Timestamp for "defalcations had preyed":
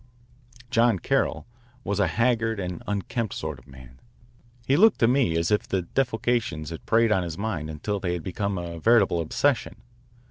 5.83-7.11